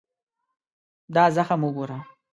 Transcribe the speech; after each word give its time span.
دا 1.15 1.23
زخم 1.35 1.61
وګوره. 1.67 1.99